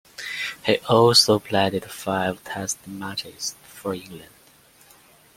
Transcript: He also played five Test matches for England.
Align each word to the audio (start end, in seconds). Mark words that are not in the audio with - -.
He 0.65 0.79
also 0.89 1.37
played 1.37 1.85
five 1.85 2.43
Test 2.43 2.87
matches 2.87 3.53
for 3.61 3.93
England. 3.93 4.33